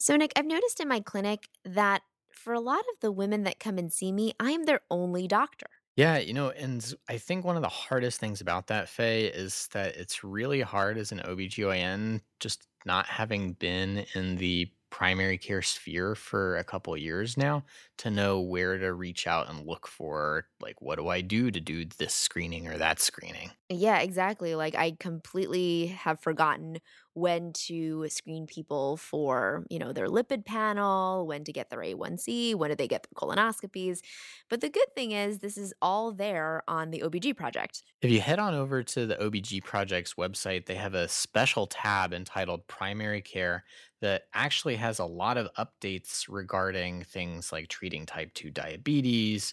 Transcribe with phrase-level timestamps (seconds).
[0.00, 2.02] So, Nick, I've noticed in my clinic that
[2.32, 5.28] for a lot of the women that come and see me, I am their only
[5.28, 5.66] doctor.
[5.96, 9.68] Yeah, you know, and I think one of the hardest things about that, Faye, is
[9.68, 15.62] that it's really hard as an OBGYN just not having been in the primary care
[15.62, 17.64] sphere for a couple years now
[17.98, 21.60] to know where to reach out and look for, like, what do I do to
[21.60, 23.50] do this screening or that screening?
[23.72, 24.56] Yeah, exactly.
[24.56, 26.78] Like, I completely have forgotten
[27.14, 32.54] when to screen people for, you know, their lipid panel, when to get their A1C,
[32.54, 34.00] when do they get their colonoscopies.
[34.48, 37.82] But the good thing is, this is all there on the OBG project.
[38.00, 42.12] If you head on over to the OBG Project's website, they have a special tab
[42.14, 43.64] entitled Primary Care
[44.00, 49.52] that actually has a lot of updates regarding things like treating type 2 diabetes,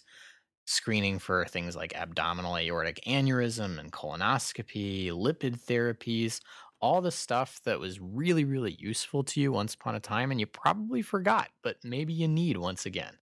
[0.66, 6.40] screening for things like abdominal aortic aneurysm and colonoscopy, lipid therapies,
[6.80, 10.40] all the stuff that was really, really useful to you once upon a time and
[10.40, 13.18] you probably forgot, but maybe you need once again.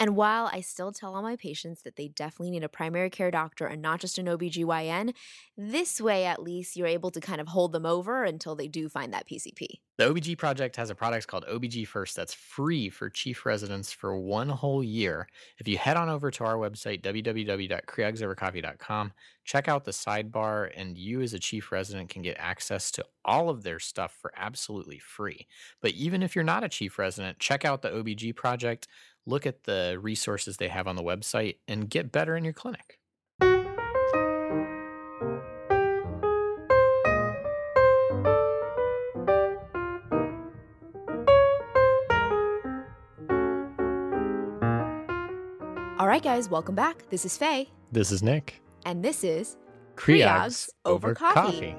[0.00, 3.30] And while I still tell all my patients that they definitely need a primary care
[3.30, 5.14] doctor and not just an OBGYN,
[5.56, 8.88] this way at least you're able to kind of hold them over until they do
[8.88, 9.80] find that PCP.
[9.98, 14.16] The OBG project has a product called OBG First that's free for chief residents for
[14.16, 15.26] one whole year.
[15.58, 19.12] If you head on over to our website, www.creogsovercoffee.com,
[19.44, 23.50] check out the sidebar, and you as a chief resident can get access to all
[23.50, 25.48] of their stuff for absolutely free.
[25.82, 28.86] But even if you're not a chief resident, check out the OBG project,
[29.28, 32.98] look at the resources they have on the website, and get better in your clinic.
[45.98, 47.08] All right, guys, welcome back.
[47.10, 48.62] This is Faye, This is Nick.
[48.86, 49.56] and this is
[49.96, 51.74] Creogs over coffee.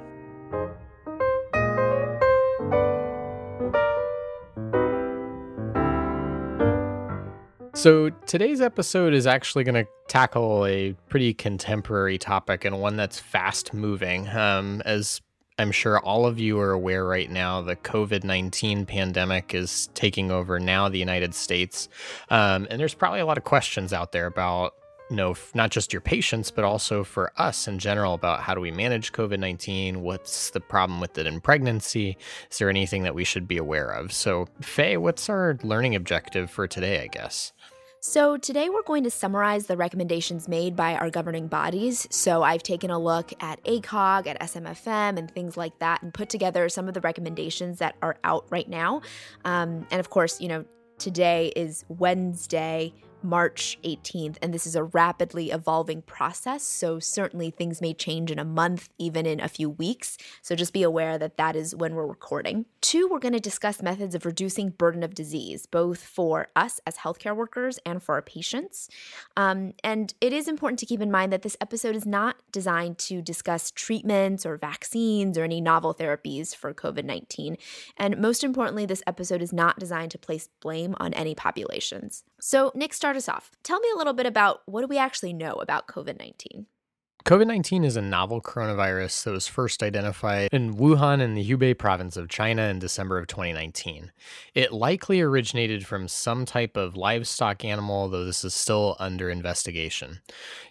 [7.80, 13.20] So, today's episode is actually going to tackle a pretty contemporary topic and one that's
[13.20, 14.28] fast moving.
[14.28, 15.22] Um, as
[15.58, 20.30] I'm sure all of you are aware right now, the COVID 19 pandemic is taking
[20.30, 21.88] over now the United States.
[22.30, 24.74] Um, and there's probably a lot of questions out there about
[25.10, 28.62] you know, not just your patients, but also for us in general about how do
[28.62, 30.02] we manage COVID 19?
[30.02, 32.18] What's the problem with it in pregnancy?
[32.52, 34.14] Is there anything that we should be aware of?
[34.14, 37.54] So, Faye, what's our learning objective for today, I guess?
[38.02, 42.08] So, today we're going to summarize the recommendations made by our governing bodies.
[42.10, 46.30] So, I've taken a look at ACOG, at SMFM, and things like that, and put
[46.30, 49.02] together some of the recommendations that are out right now.
[49.44, 50.64] Um, and of course, you know,
[50.98, 52.94] today is Wednesday.
[53.22, 56.64] March 18th, and this is a rapidly evolving process.
[56.64, 60.18] So, certainly things may change in a month, even in a few weeks.
[60.42, 62.66] So, just be aware that that is when we're recording.
[62.82, 66.98] Two, we're going to discuss methods of reducing burden of disease, both for us as
[66.98, 68.90] healthcare workers and for our patients.
[69.36, 72.98] Um, and it is important to keep in mind that this episode is not designed
[73.00, 77.58] to discuss treatments or vaccines or any novel therapies for COVID 19.
[77.98, 82.24] And most importantly, this episode is not designed to place blame on any populations.
[82.42, 83.52] So, Nick, start us off.
[83.64, 86.68] Tell me a little bit about what do we actually know about COVID 19?
[87.26, 91.78] COVID 19 is a novel coronavirus that was first identified in Wuhan in the Hubei
[91.78, 94.12] province of China in December of 2019.
[94.56, 100.22] It likely originated from some type of livestock animal, though this is still under investigation.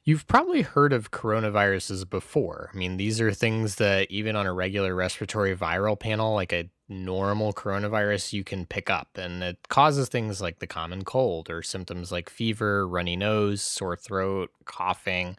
[0.05, 2.71] You've probably heard of coronaviruses before.
[2.73, 6.71] I mean, these are things that even on a regular respiratory viral panel, like a
[6.88, 11.62] normal coronavirus, you can pick up, and it causes things like the common cold or
[11.62, 15.37] symptoms like fever, runny nose, sore throat, coughing.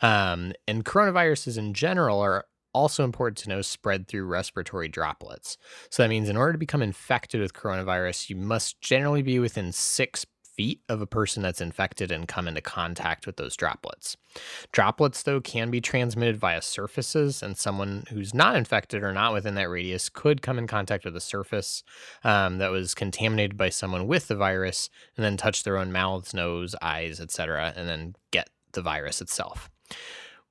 [0.00, 5.56] Um, and coronaviruses in general are also important to know spread through respiratory droplets.
[5.88, 9.72] So that means in order to become infected with coronavirus, you must generally be within
[9.72, 14.16] six feet of a person that's infected and come into contact with those droplets.
[14.72, 19.54] Droplets, though, can be transmitted via surfaces, and someone who's not infected or not within
[19.54, 21.82] that radius could come in contact with a surface
[22.24, 26.34] um, that was contaminated by someone with the virus and then touch their own mouths,
[26.34, 29.70] nose, eyes, etc., and then get the virus itself.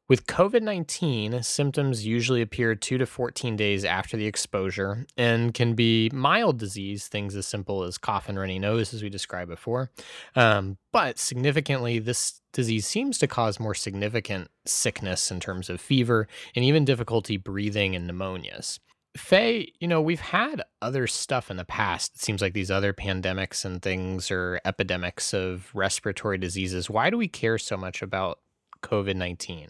[0.07, 5.73] With COVID 19, symptoms usually appear 2 to 14 days after the exposure and can
[5.73, 9.89] be mild disease, things as simple as cough and runny nose, as we described before.
[10.35, 16.27] Um, but significantly, this disease seems to cause more significant sickness in terms of fever
[16.55, 18.77] and even difficulty breathing and pneumonias.
[19.17, 22.13] Faye, you know, we've had other stuff in the past.
[22.13, 26.91] It seems like these other pandemics and things or epidemics of respiratory diseases.
[26.91, 28.39] Why do we care so much about
[28.83, 29.69] COVID 19?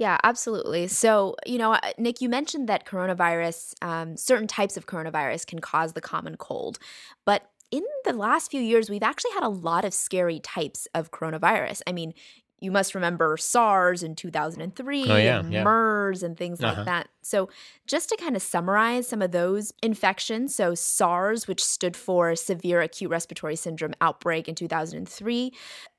[0.00, 0.88] Yeah, absolutely.
[0.88, 5.92] So, you know, Nick, you mentioned that coronavirus, um, certain types of coronavirus can cause
[5.92, 6.78] the common cold.
[7.26, 11.10] But in the last few years, we've actually had a lot of scary types of
[11.10, 11.82] coronavirus.
[11.86, 12.14] I mean,
[12.60, 15.64] you must remember SARS in 2003 oh, yeah, and yeah.
[15.64, 16.76] MERS and things uh-huh.
[16.76, 17.08] like that.
[17.22, 17.48] So,
[17.86, 22.80] just to kind of summarize some of those infections so, SARS, which stood for Severe
[22.80, 25.52] Acute Respiratory Syndrome Outbreak in 2003,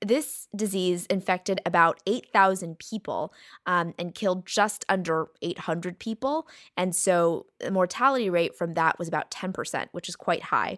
[0.06, 3.34] this disease infected about 8,000 people
[3.66, 6.48] um, and killed just under 800 people.
[6.78, 10.78] And so, the mortality rate from that was about 10%, which is quite high.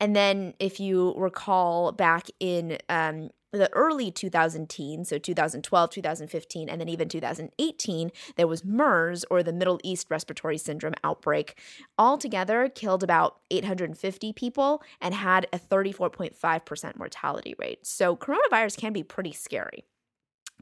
[0.00, 6.68] And then, if you recall back in um, the early 2000 teens, so 2012, 2015,
[6.68, 11.58] and then even 2018, there was MERS or the Middle East Respiratory Syndrome outbreak.
[11.98, 17.86] Altogether, killed about 850 people and had a 34.5% mortality rate.
[17.86, 19.84] So coronavirus can be pretty scary.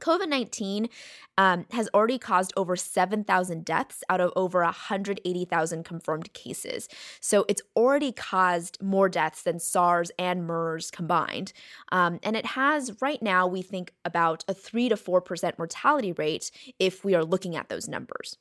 [0.01, 0.89] COVID 19
[1.37, 6.87] um, has already caused over 7,000 deaths out of over 180,000 confirmed cases.
[7.19, 11.53] So it's already caused more deaths than SARS and MERS combined.
[11.91, 16.51] Um, and it has, right now, we think about a 3 to 4% mortality rate
[16.79, 18.37] if we are looking at those numbers.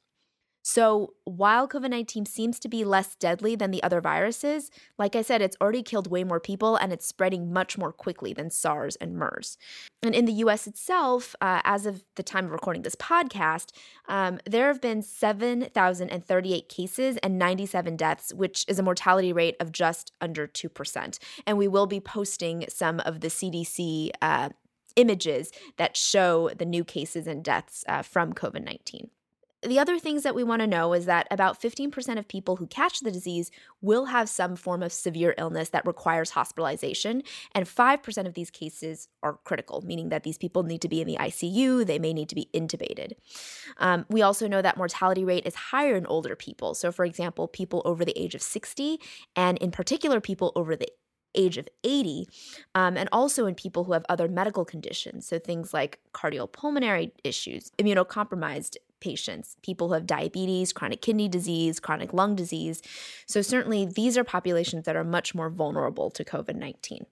[0.67, 5.21] So, while COVID 19 seems to be less deadly than the other viruses, like I
[5.21, 8.97] said, it's already killed way more people and it's spreading much more quickly than SARS
[8.97, 9.59] and MERS.
[10.03, 13.73] And in the US itself, uh, as of the time of recording this podcast,
[14.09, 19.71] um, there have been 7,038 cases and 97 deaths, which is a mortality rate of
[19.71, 21.19] just under 2%.
[21.47, 24.11] And we will be posting some of the CDC.
[24.23, 24.49] Uh,
[24.97, 29.11] images that show the new cases and deaths uh, from COVID 19.
[29.65, 32.67] The other things that we want to know is that about 15% of people who
[32.67, 33.51] catch the disease
[33.81, 37.23] will have some form of severe illness that requires hospitalization,
[37.53, 41.07] and 5% of these cases are critical, meaning that these people need to be in
[41.07, 43.13] the ICU, they may need to be intubated.
[43.79, 46.75] Um, we also know that mortality rate is higher in older people.
[46.75, 49.01] So, for example, people over the age of 60,
[49.35, 50.89] and in particular, people over the
[51.35, 52.29] age of 80,
[52.75, 55.27] um, and also in people who have other medical conditions.
[55.27, 62.15] So things like cardiopulmonary issues, immunocompromised patients, people who have diabetes, chronic kidney disease, chronic
[62.15, 62.81] lung disease.
[63.27, 67.05] So, certainly, these are populations that are much more vulnerable to COVID 19.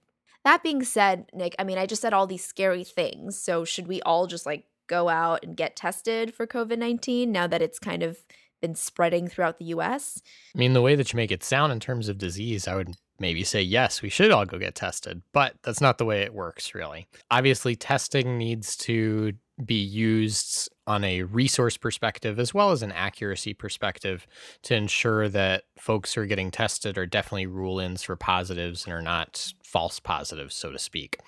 [0.43, 3.37] That being said, Nick, I mean, I just said all these scary things.
[3.37, 7.45] So, should we all just like go out and get tested for COVID 19 now
[7.45, 8.17] that it's kind of
[8.59, 10.21] been spreading throughout the US?
[10.55, 12.95] I mean, the way that you make it sound in terms of disease, I would
[13.19, 16.33] maybe say, yes, we should all go get tested, but that's not the way it
[16.33, 17.07] works, really.
[17.29, 23.53] Obviously, testing needs to be used on a resource perspective as well as an accuracy
[23.53, 24.25] perspective
[24.63, 28.93] to ensure that folks who are getting tested are definitely rule ins for positives and
[28.93, 31.19] are not false positives, so to speak.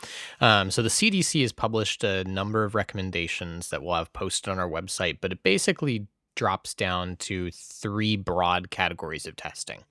[0.42, 4.60] Um, so the CDC has published a number of recommendations that we'll have posted on
[4.60, 9.84] our website, but it basically drops down to three broad categories of testing.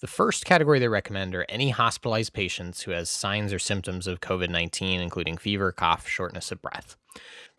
[0.00, 4.20] The first category they recommend are any hospitalized patients who has signs or symptoms of
[4.20, 6.96] COVID-19 including fever, cough, shortness of breath.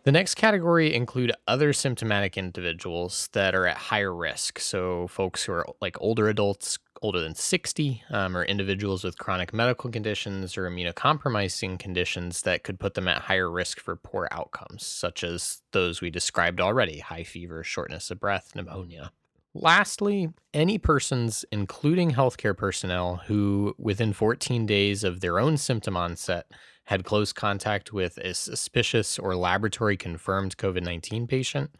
[0.03, 4.57] The next category include other symptomatic individuals that are at higher risk.
[4.57, 9.53] So, folks who are like older adults, older than 60, um, or individuals with chronic
[9.53, 14.83] medical conditions or immunocompromising conditions that could put them at higher risk for poor outcomes,
[14.83, 19.11] such as those we described already high fever, shortness of breath, pneumonia.
[19.53, 26.45] Lastly, any persons, including healthcare personnel, who within 14 days of their own symptom onset
[26.85, 31.71] had close contact with a suspicious or laboratory confirmed COVID 19 patient,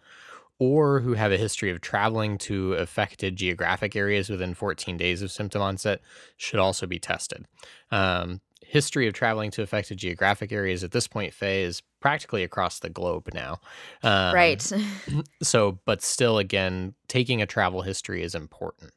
[0.59, 5.31] or who have a history of traveling to affected geographic areas within 14 days of
[5.31, 6.01] symptom onset
[6.35, 7.45] should also be tested.
[7.89, 12.79] Um, history of traveling to affected geographic areas at this point, Faye, is practically across
[12.79, 13.59] the globe now.
[14.01, 14.71] Um, right.
[15.43, 18.93] so, but still, again, taking a travel history is important.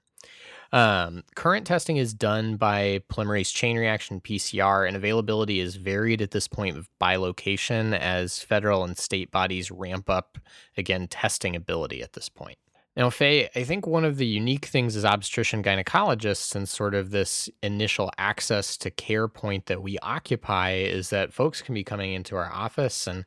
[0.72, 6.30] Um, current testing is done by polymerase chain reaction PCR, and availability is varied at
[6.30, 10.38] this point by location as federal and state bodies ramp up,
[10.76, 12.58] again, testing ability at this point.
[12.96, 17.10] Now, Faye, I think one of the unique things as obstetrician gynecologists and sort of
[17.10, 22.12] this initial access to care point that we occupy is that folks can be coming
[22.12, 23.24] into our office and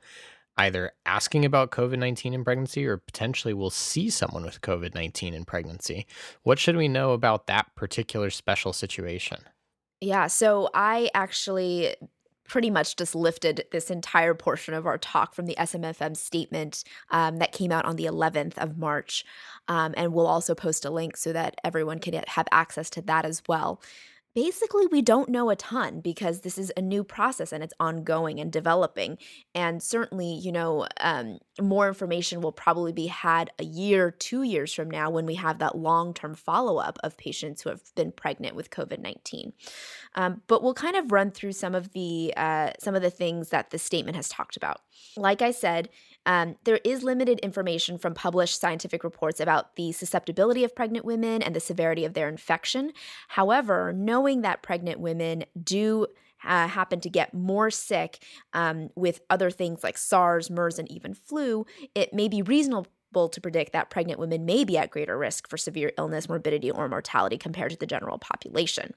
[0.57, 5.33] either asking about COVID 19 in pregnancy or potentially will see someone with COVID 19
[5.33, 6.07] in pregnancy.
[6.43, 9.39] What should we know about that particular special situation?
[9.99, 11.95] Yeah, so I actually
[12.47, 17.37] pretty much just lifted this entire portion of our talk from the SMFM statement um,
[17.37, 19.25] that came out on the 11th of March.
[19.67, 23.25] Um, and we'll also post a link so that everyone can have access to that
[23.25, 23.81] as well.
[24.37, 28.39] Basically we don't know a ton because this is a new process and it's ongoing
[28.39, 29.17] and developing.
[29.55, 34.71] And certainly you know um, more information will probably be had a year two years
[34.71, 38.69] from now when we have that long-term follow-up of patients who have been pregnant with
[38.69, 39.53] covid-19
[40.13, 43.49] um, but we'll kind of run through some of the uh, some of the things
[43.49, 44.81] that the statement has talked about.
[45.15, 45.89] Like i said
[46.27, 51.41] um, there is limited information from published scientific reports about the susceptibility of pregnant women
[51.41, 52.91] and the severity of their infection.
[53.29, 56.07] However, knowing that pregnant women do
[56.43, 58.21] uh, happen to get more sick
[58.53, 61.65] um, with other things like SARS, MERS, and even flu,
[61.95, 62.85] it may be reasonable
[63.31, 66.87] to predict that pregnant women may be at greater risk for severe illness, morbidity, or
[66.89, 68.93] mortality compared to the general population.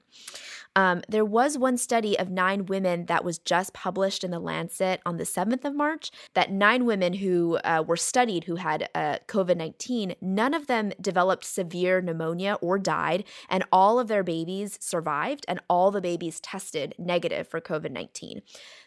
[0.75, 5.01] Um, there was one study of nine women that was just published in the Lancet
[5.05, 6.11] on the 7th of March.
[6.33, 10.91] That nine women who uh, were studied who had uh, COVID 19, none of them
[11.01, 16.39] developed severe pneumonia or died, and all of their babies survived, and all the babies
[16.39, 18.41] tested negative for COVID 19.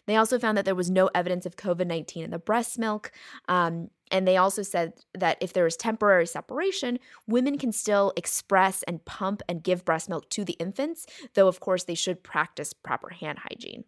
[0.07, 3.11] They also found that there was no evidence of COVID 19 in the breast milk.
[3.47, 8.83] Um, and they also said that if there is temporary separation, women can still express
[8.83, 12.73] and pump and give breast milk to the infants, though, of course, they should practice
[12.73, 13.83] proper hand hygiene.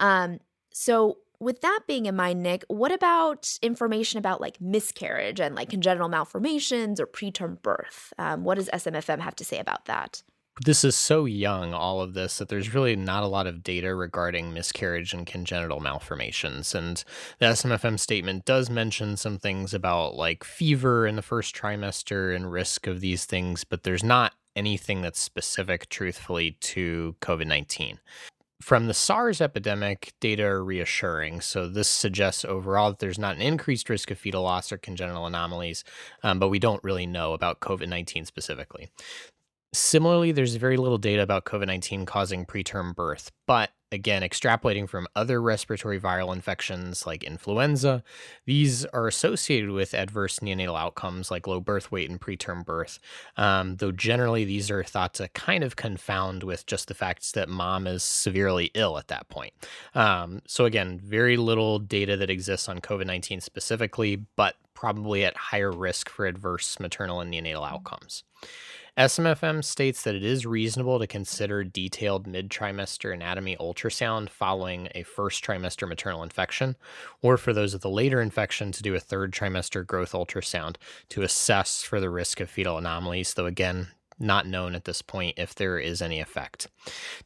[0.00, 0.38] Um,
[0.72, 5.68] so, with that being in mind, Nick, what about information about like miscarriage and like
[5.68, 8.12] congenital malformations or preterm birth?
[8.18, 10.22] Um, what does SMFM have to say about that?
[10.60, 13.94] This is so young, all of this, that there's really not a lot of data
[13.94, 16.74] regarding miscarriage and congenital malformations.
[16.74, 17.02] And
[17.40, 22.52] the SMFM statement does mention some things about like fever in the first trimester and
[22.52, 27.98] risk of these things, but there's not anything that's specific, truthfully, to COVID 19.
[28.62, 31.40] From the SARS epidemic, data are reassuring.
[31.40, 35.26] So, this suggests overall that there's not an increased risk of fetal loss or congenital
[35.26, 35.84] anomalies,
[36.22, 38.88] um, but we don't really know about COVID 19 specifically.
[39.74, 45.08] Similarly, there's very little data about COVID 19 causing preterm birth, but again, extrapolating from
[45.16, 48.04] other respiratory viral infections like influenza,
[48.46, 53.00] these are associated with adverse neonatal outcomes like low birth weight and preterm birth.
[53.36, 57.48] Um, though generally, these are thought to kind of confound with just the fact that
[57.48, 59.52] mom is severely ill at that point.
[59.94, 65.36] Um, so, again, very little data that exists on COVID 19 specifically, but probably at
[65.36, 68.22] higher risk for adverse maternal and neonatal outcomes.
[68.96, 75.02] SMFM states that it is reasonable to consider detailed mid trimester anatomy ultrasound following a
[75.02, 76.76] first trimester maternal infection,
[77.20, 80.76] or for those with a later infection to do a third trimester growth ultrasound
[81.08, 83.88] to assess for the risk of fetal anomalies, though again,
[84.20, 86.68] not known at this point if there is any effect.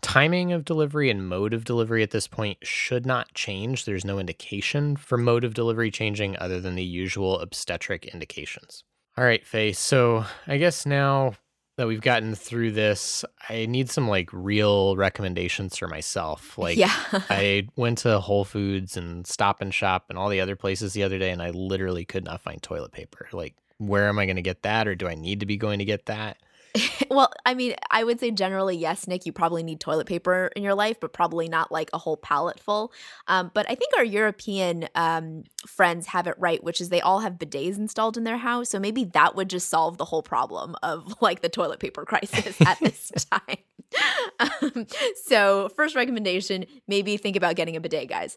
[0.01, 3.85] Timing of delivery and mode of delivery at this point should not change.
[3.85, 8.85] There's no indication for mode of delivery changing other than the usual obstetric indications.
[9.19, 9.73] All right, Faye.
[9.73, 11.35] So I guess now
[11.79, 16.59] that we've gotten through this, I need some like real recommendations for myself.
[16.59, 16.93] Like, yeah.
[17.31, 21.05] I went to Whole Foods and Stop and Shop and all the other places the
[21.05, 23.29] other day, and I literally could not find toilet paper.
[23.33, 25.79] Like, where am I going to get that, or do I need to be going
[25.79, 26.39] to get that?
[27.11, 30.63] well, I mean, I would say generally, yes, Nick, you probably need toilet paper in
[30.63, 32.93] your life, but probably not like a whole pallet full.
[33.27, 37.21] Um, but I think our European um, friends have it right, which is they all
[37.21, 38.71] have bidets installed in their house.
[38.71, 42.61] So maybe that would just solve the whole problem of like the toilet paper crisis
[42.61, 43.59] at this time.
[44.41, 44.87] um,
[45.25, 48.37] so, first recommendation maybe think about getting a bidet, guys.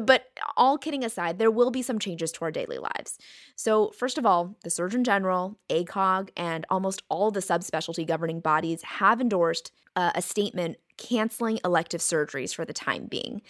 [0.00, 3.18] But all kidding aside, there will be some changes to our daily lives.
[3.56, 8.82] So, first of all, the Surgeon General, ACOG, and almost all the subspecialty governing bodies
[8.82, 13.40] have endorsed uh, a statement canceling elective surgeries for the time being.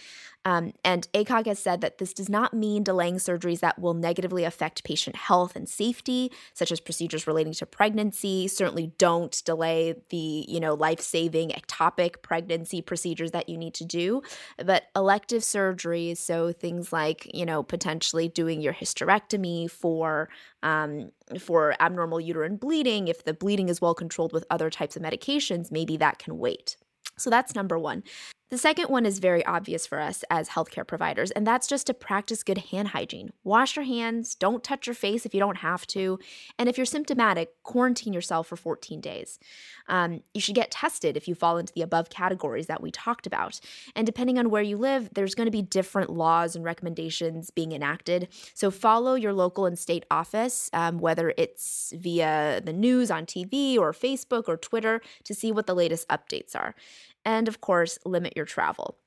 [0.44, 4.44] Um, and ACOG has said that this does not mean delaying surgeries that will negatively
[4.44, 8.48] affect patient health and safety, such as procedures relating to pregnancy.
[8.48, 14.22] Certainly don't delay the, you know, life-saving ectopic pregnancy procedures that you need to do.
[14.64, 20.28] But elective surgeries, so things like, you know, potentially doing your hysterectomy for
[20.62, 25.02] um, for abnormal uterine bleeding, if the bleeding is well controlled with other types of
[25.02, 26.76] medications, maybe that can wait.
[27.18, 28.02] So that's number one.
[28.50, 31.94] The second one is very obvious for us as healthcare providers, and that's just to
[31.94, 33.30] practice good hand hygiene.
[33.44, 36.18] Wash your hands, don't touch your face if you don't have to,
[36.58, 39.38] and if you're symptomatic, quarantine yourself for 14 days.
[39.86, 43.26] Um, you should get tested if you fall into the above categories that we talked
[43.26, 43.60] about.
[43.94, 47.72] And depending on where you live, there's going to be different laws and recommendations being
[47.72, 48.28] enacted.
[48.54, 53.76] So follow your local and state office, um, whether it's via the news on TV
[53.76, 56.74] or Facebook or Twitter, to see what the latest updates are
[57.24, 58.98] and of course, limit your travel.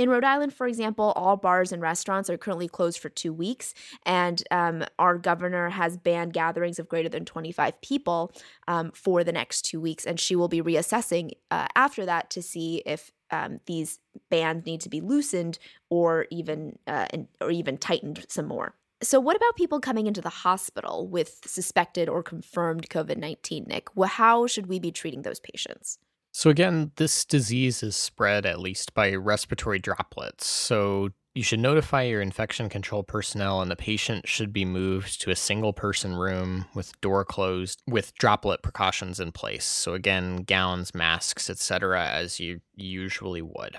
[0.00, 3.74] In Rhode Island, for example, all bars and restaurants are currently closed for two weeks,
[4.06, 8.32] and um, our governor has banned gatherings of greater than 25 people
[8.66, 12.40] um, for the next two weeks, and she will be reassessing uh, after that to
[12.40, 13.98] see if um, these
[14.30, 15.58] bans need to be loosened
[15.90, 17.06] or even uh,
[17.40, 18.74] or even tightened some more.
[19.02, 23.94] So, what about people coming into the hospital with suspected or confirmed COVID 19, Nick?
[23.94, 25.98] Well, how should we be treating those patients?
[26.32, 30.46] So, again, this disease is spread at least by respiratory droplets.
[30.46, 35.30] So, you should notify your infection control personnel, and the patient should be moved to
[35.30, 39.64] a single person room with door closed with droplet precautions in place.
[39.64, 43.78] So, again, gowns, masks, etc., as you usually would.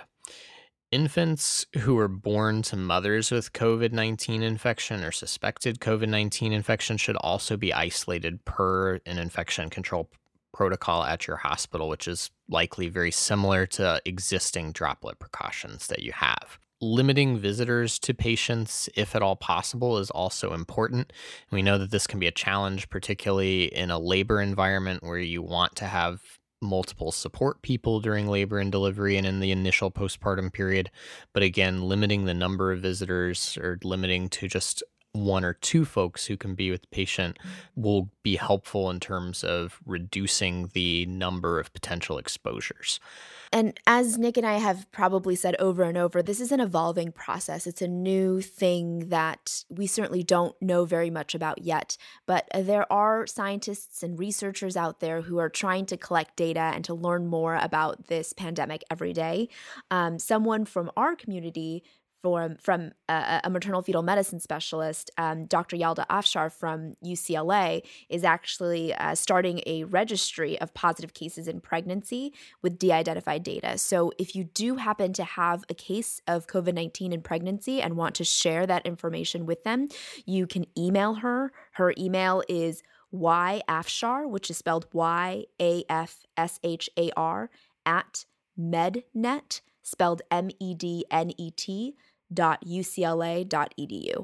[0.92, 6.98] Infants who are born to mothers with COVID 19 infection or suspected COVID 19 infection
[6.98, 10.10] should also be isolated per an infection control
[10.54, 16.12] protocol at your hospital, which is likely very similar to existing droplet precautions that you
[16.14, 16.60] have.
[16.84, 21.14] Limiting visitors to patients, if at all possible, is also important.
[21.52, 25.44] We know that this can be a challenge, particularly in a labor environment where you
[25.44, 26.22] want to have
[26.62, 30.90] multiple support people during labor and delivery and in the initial postpartum period.
[31.34, 36.26] But again, limiting the number of visitors or limiting to just one or two folks
[36.26, 37.38] who can be with the patient
[37.76, 43.00] will be helpful in terms of reducing the number of potential exposures.
[43.54, 47.12] And as Nick and I have probably said over and over, this is an evolving
[47.12, 47.68] process.
[47.68, 51.98] It's a new thing that we certainly don't know very much about yet.
[52.26, 56.86] But there are scientists and researchers out there who are trying to collect data and
[56.86, 59.50] to learn more about this pandemic every day.
[59.90, 61.84] Um, someone from our community
[62.22, 65.76] from from a, a, maternal fetal medicine specialist, um, Dr.
[65.76, 72.34] Yalda Afshar from UCLA, is actually uh, starting a registry of positive cases in pregnancy
[72.62, 73.78] with de-identified data.
[73.78, 77.98] So if you do happen to have a case of COVID nineteen in pregnancy and
[77.98, 79.88] want to share that information with them,
[80.26, 81.52] you can email her.
[81.74, 87.50] Her email is yafshar, which is spelled Y A F S H A R
[87.86, 88.26] at
[88.60, 91.96] mednet, spelled M E D N E T
[92.34, 94.16] www.ucla.edu.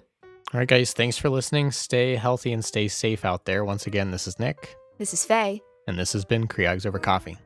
[0.54, 1.72] All right, guys, thanks for listening.
[1.72, 3.66] Stay healthy and stay safe out there.
[3.66, 4.78] Once again, this is Nick.
[4.98, 5.62] This is Faye.
[5.88, 7.38] And this has been Creogs Over Coffee.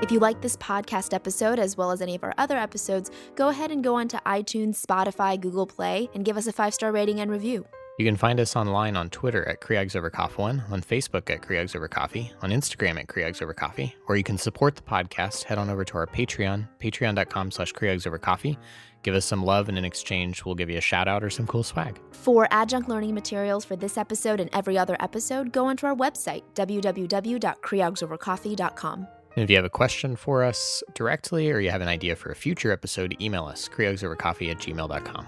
[0.00, 3.48] If you like this podcast episode as well as any of our other episodes, go
[3.48, 7.20] ahead and go onto iTunes, Spotify, Google Play, and give us a five star rating
[7.20, 7.66] and review.
[7.98, 11.42] You can find us online on Twitter at Creogs Over Coffee One, on Facebook at
[11.42, 15.42] Creogs Over Coffee, on Instagram at Creogs Over Coffee, or you can support the podcast.
[15.42, 18.56] Head on over to our Patreon, patreon.com slash Creogs Over Coffee.
[19.02, 21.48] Give us some love, and in exchange, we'll give you a shout out or some
[21.48, 22.00] cool swag.
[22.12, 26.44] For adjunct learning materials for this episode and every other episode, go onto our website,
[26.54, 29.08] www.creogsovercoffee.com.
[29.34, 32.30] And if you have a question for us directly or you have an idea for
[32.30, 35.26] a future episode, email us, creogsovercoffee at gmail.com.